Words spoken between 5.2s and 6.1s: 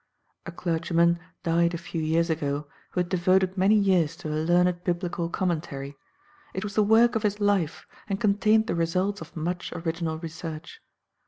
Commentary;